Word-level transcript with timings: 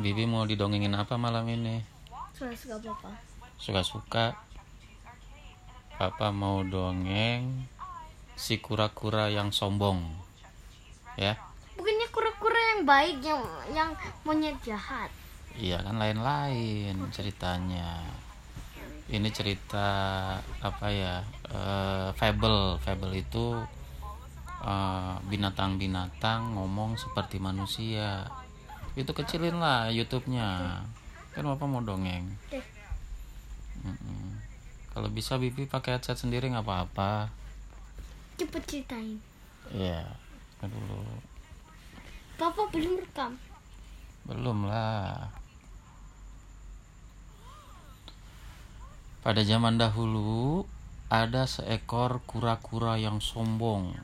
Bibi 0.00 0.24
mau 0.24 0.48
didongengin 0.48 0.94
apa 0.94 1.16
malam 1.16 1.44
ini? 1.46 1.82
Sudah 2.32 2.56
suka 2.56 2.76
papa. 2.80 3.10
Suka-suka. 3.58 4.26
Papa 5.94 6.32
mau 6.32 6.64
dongeng 6.64 7.68
si 8.34 8.58
kura-kura 8.58 9.28
yang 9.28 9.52
sombong. 9.52 10.00
Ya, 11.14 11.36
Bukannya 11.76 12.08
kura-kura 12.08 12.60
yang 12.72 12.82
baik 12.82 13.16
yang 13.20 13.42
yang 13.72 13.90
monyet 14.24 14.56
jahat. 14.64 15.12
iya 15.52 15.76
kan 15.78 16.00
lain-lain 16.00 16.96
ceritanya. 17.12 18.00
Ini 19.12 19.28
cerita 19.28 19.88
apa 20.58 20.86
ya? 20.88 21.20
eh, 21.52 22.08
fable. 22.16 22.80
Fable 22.80 23.12
itu 23.14 23.60
eh, 24.64 25.14
binatang-binatang 25.28 26.56
ngomong 26.56 26.96
seperti 26.96 27.36
manusia. 27.36 28.24
Itu 28.92 29.16
kecilin 29.16 29.56
lah 29.56 29.88
YouTube-nya. 29.88 30.80
Kan 31.32 31.44
Bapak 31.48 31.66
mau 31.68 31.80
dongeng. 31.80 32.28
Kalau 34.92 35.08
bisa 35.08 35.40
Bibi 35.40 35.64
pakai 35.64 35.96
headset 35.96 36.20
sendiri 36.20 36.52
nggak 36.52 36.68
apa-apa. 36.68 37.32
Cepet 38.36 38.62
ceritain. 38.68 39.16
Iya. 39.72 40.04
kan 40.60 40.68
dulu. 40.68 41.00
Papa 42.36 42.68
belum 42.68 43.00
rekam. 43.00 43.32
Belum 44.28 44.68
lah. 44.68 45.32
Pada 49.24 49.40
zaman 49.46 49.78
dahulu 49.78 50.66
ada 51.08 51.46
seekor 51.46 52.20
kura-kura 52.26 52.98
yang 52.98 53.22
sombong 53.22 53.94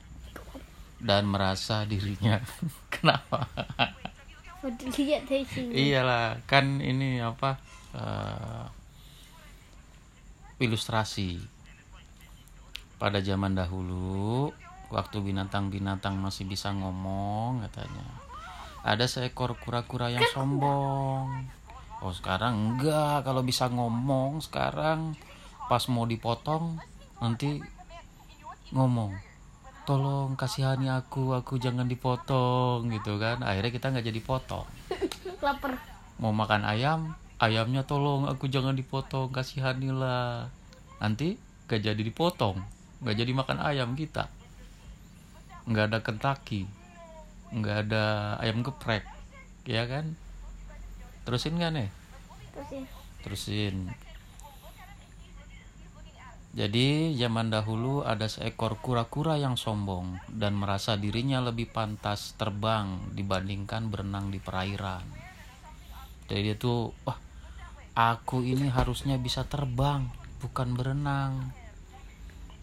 dan 1.02 1.26
merasa 1.26 1.82
dirinya 1.84 2.38
kenapa? 2.94 3.50
Lihat. 4.64 5.30
Iyalah, 5.54 6.42
kan 6.50 6.82
ini 6.82 7.22
apa? 7.22 7.58
eh, 7.94 8.66
ilustrasi. 10.58 11.38
Pada 12.98 13.22
zaman 13.22 13.54
dahulu, 13.54 14.50
waktu 14.90 15.22
binatang-binatang 15.22 16.18
masih 16.18 16.50
bisa 16.50 16.74
ngomong, 16.74 17.62
katanya. 17.70 18.06
Ada 18.82 19.06
seekor 19.06 19.54
kura-kura 19.62 20.10
yang 20.10 20.26
sombong. 20.34 21.46
Oh, 22.02 22.14
sekarang 22.14 22.74
enggak. 22.74 23.26
Kalau 23.26 23.42
bisa 23.42 23.70
ngomong 23.70 24.42
sekarang 24.42 25.18
pas 25.66 25.82
mau 25.90 26.06
dipotong 26.06 26.78
nanti 27.18 27.58
ngomong. 28.70 29.27
Tolong 29.88 30.36
kasihani 30.36 30.92
aku, 30.92 31.32
aku 31.32 31.56
jangan 31.56 31.88
dipotong 31.88 32.92
gitu 32.92 33.16
kan. 33.16 33.40
Akhirnya 33.40 33.72
kita 33.72 33.88
nggak 33.88 34.06
jadi 34.12 34.20
potong 34.20 34.68
Lapar. 35.44 35.80
mau 36.18 36.34
makan 36.34 36.66
ayam 36.66 37.14
ayamnya 37.38 37.86
tolong 37.86 38.26
aku 38.26 38.50
jangan 38.50 38.74
dipotong 38.74 39.30
kasihanilah 39.30 40.50
nanti 40.98 41.38
gak 41.70 41.86
jadi 41.86 42.02
dipotong 42.02 42.58
gak 43.06 43.14
jadi 43.14 43.30
makan 43.30 43.62
ayam 43.62 43.94
kita 43.94 44.26
nggak 45.70 45.94
ada 45.94 45.98
Kentucky 46.02 46.66
nggak 47.54 47.76
ada 47.86 48.04
ayam 48.42 48.66
geprek 48.66 49.06
ya 49.62 49.86
kan 49.86 50.18
terusin 51.22 51.60
gak 51.62 51.70
nih 51.70 51.88
Terus 52.58 52.68
ya. 52.74 52.82
terusin 53.22 53.74
jadi 56.48 57.12
zaman 57.12 57.52
dahulu 57.52 58.00
ada 58.08 58.24
seekor 58.24 58.80
kura-kura 58.80 59.36
yang 59.36 59.60
sombong 59.60 60.16
dan 60.32 60.56
merasa 60.56 60.96
dirinya 60.96 61.44
lebih 61.44 61.68
pantas 61.68 62.32
terbang 62.40 63.12
dibandingkan 63.12 63.92
berenang 63.92 64.32
di 64.32 64.40
perairan. 64.40 65.04
Jadi 66.28 66.40
dia 66.40 66.56
tuh, 66.56 66.96
wah, 67.04 67.20
aku 67.92 68.40
ini 68.44 68.72
harusnya 68.72 69.20
bisa 69.20 69.44
terbang, 69.44 70.08
bukan 70.40 70.72
berenang. 70.72 71.52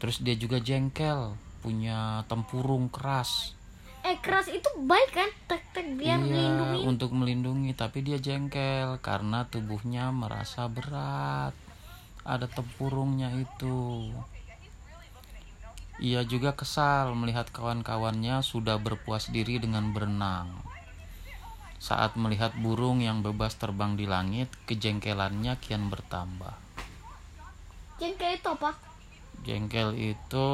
Terus 0.01 0.21
dia 0.21 0.33
juga 0.33 0.57
jengkel, 0.57 1.37
punya 1.61 2.25
tempurung 2.25 2.89
keras. 2.89 3.53
Eh 4.05 4.17
keras 4.21 4.49
itu 4.49 4.69
baik 4.81 5.09
kan? 5.13 5.29
Tek 5.49 5.63
tek 5.73 5.87
biar 5.97 6.21
iya, 6.21 6.29
melindungi. 6.29 6.77
untuk 6.85 7.09
melindungi, 7.13 7.71
tapi 7.73 8.05
dia 8.05 8.21
jengkel 8.21 9.01
karena 9.01 9.49
tubuhnya 9.49 10.13
merasa 10.13 10.69
berat. 10.69 11.53
Ada 12.25 12.49
tempurungnya 12.49 13.29
itu. 13.37 14.09
Ia 16.01 16.27
juga 16.27 16.57
kesal 16.57 17.15
melihat 17.15 17.47
kawan-kawannya 17.53 18.43
sudah 18.43 18.81
berpuas 18.81 19.31
diri 19.31 19.61
dengan 19.61 19.95
berenang. 19.95 20.51
Saat 21.79 22.17
melihat 22.17 22.51
burung 22.57 22.99
yang 22.99 23.21
bebas 23.21 23.55
terbang 23.55 23.93
di 23.93 24.09
langit, 24.09 24.49
kejengkelannya 24.65 25.55
kian 25.61 25.87
bertambah. 25.93 26.57
Jengkel 28.01 28.41
itu 28.41 28.49
apa? 28.49 28.71
Jengkel 29.45 29.89
itu 29.95 30.47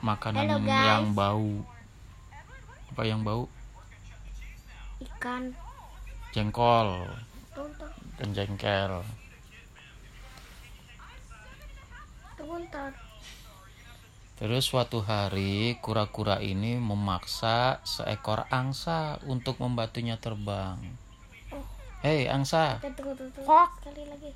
makanan 0.00 0.42
Hello, 0.48 0.58
guys. 0.64 0.86
yang 0.88 1.04
bau. 1.12 1.52
Apa 2.96 3.02
yang 3.04 3.20
bau? 3.22 3.44
Ikan. 5.04 5.52
Jengkol 6.32 7.12
dan 8.16 8.28
jengkel. 8.32 9.04
Bentar. 12.46 12.94
Terus 14.36 14.68
suatu 14.68 15.00
hari 15.00 15.80
kura-kura 15.80 16.44
ini 16.44 16.76
memaksa 16.76 17.80
seekor 17.88 18.44
angsa 18.52 19.16
untuk 19.24 19.56
membantunya 19.58 20.20
terbang. 20.20 20.76
Hei 22.04 22.28
angsa, 22.28 22.76
Tunggu, 22.84 23.16
tunggu, 23.16 23.32
tunggu. 23.32 23.48
Sekali 23.80 24.04
lagi. 24.06 24.30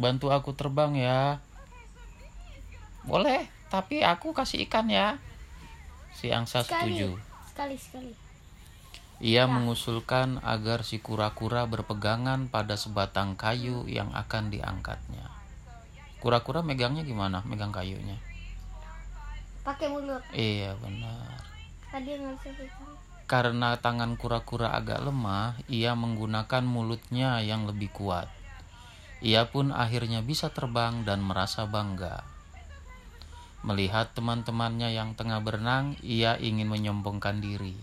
bantu 0.00 0.32
aku 0.32 0.56
terbang 0.56 0.96
ya. 0.96 1.38
Boleh, 3.04 3.46
tapi 3.68 4.00
aku 4.00 4.32
kasih 4.32 4.64
ikan 4.66 4.88
ya. 4.88 5.20
Si 6.16 6.32
angsa 6.32 6.64
Sekali. 6.64 6.96
setuju. 6.96 7.10
Sekali, 7.52 7.76
sekali. 7.76 8.12
Ia 9.20 9.44
mengusulkan 9.50 10.40
agar 10.40 10.80
si 10.86 11.02
kura-kura 11.02 11.66
berpegangan 11.68 12.48
pada 12.48 12.78
sebatang 12.78 13.36
kayu 13.36 13.84
yang 13.84 14.14
akan 14.16 14.48
diangkatnya. 14.48 15.27
Kura-kura 16.18 16.66
megangnya 16.66 17.06
gimana? 17.06 17.46
Megang 17.46 17.70
kayunya. 17.70 18.18
Pakai 19.62 19.86
mulut. 19.92 20.22
Iya 20.34 20.74
benar. 20.80 21.38
Tadi 21.88 22.16
pegang. 22.16 22.36
Karena 23.28 23.76
tangan 23.76 24.16
kura-kura 24.16 24.72
agak 24.72 25.04
lemah, 25.04 25.60
ia 25.68 25.92
menggunakan 25.92 26.64
mulutnya 26.64 27.44
yang 27.44 27.68
lebih 27.68 27.92
kuat. 27.92 28.32
Ia 29.20 29.44
pun 29.52 29.68
akhirnya 29.68 30.24
bisa 30.24 30.48
terbang 30.48 31.04
dan 31.04 31.20
merasa 31.20 31.68
bangga. 31.68 32.24
Melihat 33.60 34.16
teman-temannya 34.16 34.96
yang 34.96 35.12
tengah 35.12 35.44
berenang, 35.44 35.98
ia 36.00 36.40
ingin 36.40 36.72
menyombongkan 36.72 37.44
diri. 37.44 37.76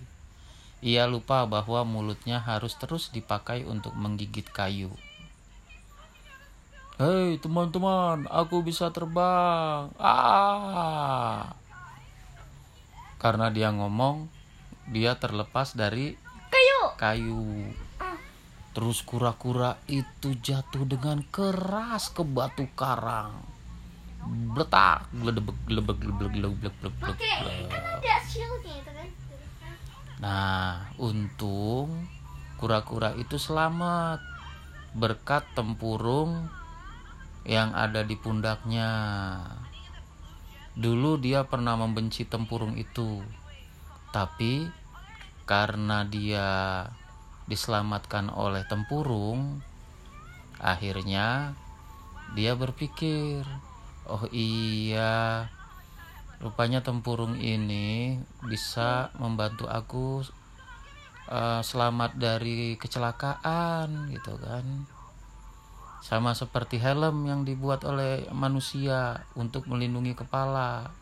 Ia 0.81 1.05
lupa 1.05 1.45
bahwa 1.45 1.85
mulutnya 1.85 2.41
harus 2.41 2.73
terus 2.81 3.13
dipakai 3.13 3.69
untuk 3.69 3.93
menggigit 3.93 4.49
kayu. 4.49 4.89
Hei 6.95 7.35
teman-teman, 7.43 8.23
aku 8.31 8.63
bisa 8.63 8.87
terbang. 8.87 9.91
Ah! 9.99 11.51
Karena 13.19 13.51
dia 13.51 13.67
ngomong, 13.75 14.31
dia 14.87 15.19
terlepas 15.19 15.75
dari 15.75 16.15
Kayu. 16.47 16.81
kayu. 16.95 17.43
Terus 18.71 19.03
kura-kura 19.03 19.75
itu 19.91 20.39
jatuh 20.39 20.87
dengan 20.87 21.19
keras 21.27 22.15
ke 22.15 22.23
batu 22.23 22.63
karang. 22.79 23.43
Bletak, 24.55 25.11
gledebek, 25.19 25.67
glebek, 25.67 25.99
glebek, 25.99 26.31
glebek, 26.31 26.75
Oke, 27.11 27.19
glebek. 27.43 27.75
kan 27.75 28.95
kan. 28.95 29.09
Nah, 30.23 30.87
untung 30.95 32.07
kura-kura 32.55 33.11
itu 33.19 33.35
selamat 33.35 34.23
berkat 34.95 35.43
tempurung 35.59 36.47
yang 37.45 37.77
ada 37.77 38.01
di 38.01 38.17
pundaknya. 38.17 38.89
Dulu 40.75 41.21
dia 41.21 41.45
pernah 41.47 41.77
membenci 41.77 42.27
tempurung 42.27 42.75
itu, 42.75 43.23
tapi 44.11 44.67
karena 45.45 46.03
dia 46.03 46.49
diselamatkan 47.45 48.33
oleh 48.33 48.65
tempurung, 48.65 49.61
akhirnya 50.57 51.53
dia 52.33 52.57
berpikir, 52.57 53.45
"Oh 54.09 54.25
iya, 54.33 55.47
rupanya 56.41 56.81
tempurung 56.83 57.37
ini 57.39 58.19
bisa 58.43 59.13
membantu 59.21 59.69
aku 59.69 60.25
eh, 61.29 61.61
selamat 61.61 62.17
dari 62.17 62.75
kecelakaan 62.75 64.11
gitu 64.11 64.35
kan." 64.41 64.94
Sama 66.05 66.37
seperti 66.37 66.77
helm 66.77 67.25
yang 67.25 67.49
dibuat 67.49 67.81
oleh 67.81 68.29
manusia 68.29 69.25
untuk 69.33 69.65
melindungi 69.65 70.13
kepala. 70.13 70.93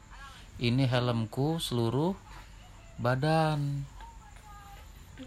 Ini 0.63 0.88
helmku 0.88 1.59
seluruh 1.59 2.15
badan. 2.95 3.83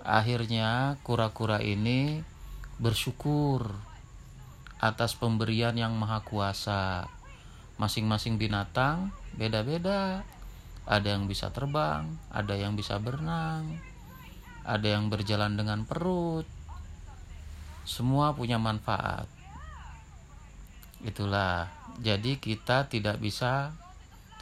akhirnya 0.01 0.97
kura-kura 1.05 1.61
ini 1.61 2.25
bersyukur 2.81 3.69
atas 4.81 5.13
pemberian 5.13 5.77
yang 5.77 5.93
maha 5.93 6.25
kuasa. 6.25 7.13
Masing-masing 7.77 8.41
binatang 8.41 9.13
beda-beda. 9.37 10.25
Ada 10.89 11.21
yang 11.21 11.29
bisa 11.29 11.53
terbang, 11.53 12.17
ada 12.33 12.57
yang 12.57 12.81
bisa 12.81 12.97
berenang, 12.97 13.77
ada 14.65 14.89
yang 14.89 15.13
berjalan 15.13 15.53
dengan 15.53 15.85
perut. 15.85 16.49
Semua 17.85 18.33
punya 18.33 18.57
manfaat. 18.57 19.36
Itulah. 21.07 21.71
Jadi 22.03 22.43
kita 22.43 22.91
tidak 22.91 23.23
bisa 23.23 23.73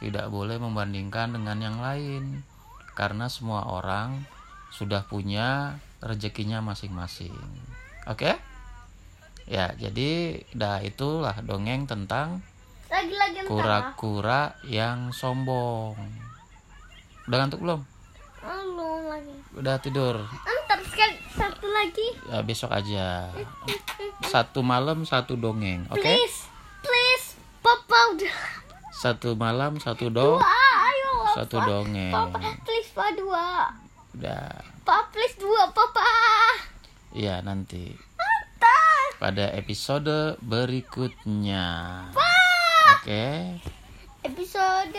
tidak 0.01 0.27
boleh 0.27 0.59
membandingkan 0.59 1.31
dengan 1.31 1.55
yang 1.61 1.77
lain 1.79 2.43
karena 2.99 3.31
semua 3.31 3.63
orang 3.69 4.27
sudah 4.75 5.07
punya 5.07 5.79
rezekinya 6.03 6.59
masing-masing. 6.59 7.31
Oke? 8.11 8.35
Ya, 9.45 9.71
jadi 9.77 10.41
dah 10.51 10.81
itulah 10.81 11.37
dongeng 11.45 11.85
tentang 11.85 12.41
kura-kura 13.45 14.57
yang 14.65 15.13
sombong. 15.13 15.95
Udah 17.29 17.37
ngantuk 17.45 17.61
belum? 17.61 17.81
ah. 18.41 18.61
Belum 18.65 19.01
lagi. 19.09 19.35
Udah 19.55 19.75
tidur. 19.79 20.15
Ntar 20.65 20.79
sekali 20.89 21.15
satu 21.33 21.67
lagi. 21.69 22.07
Ya 22.29 22.39
besok 22.41 22.73
aja. 22.73 23.29
Satu 24.25 24.65
malam 24.65 25.05
satu 25.05 25.37
dongeng, 25.37 25.85
oke? 25.93 26.01
Please, 26.01 26.45
udah. 26.45 26.54
Satu 29.05 29.37
malam 29.37 29.77
satu 29.77 30.09
dong, 30.09 30.41
Dua, 30.41 30.65
ayo. 30.89 31.13
satu 31.37 31.61
Papa. 31.61 31.69
dongeng. 31.69 32.09
Papa, 32.09 32.41
please, 32.65 32.89
papa 32.89 33.13
dua. 33.13 33.45
Udah. 34.17 34.49
Papa, 34.81 35.13
please 35.13 35.37
dua, 35.37 35.69
papa. 35.69 36.09
Iya, 37.13 37.45
nanti 37.45 37.93
pada 39.21 39.53
episode 39.53 40.41
berikutnya. 40.41 41.65
Oke. 42.97 43.61
Episode 44.25 44.97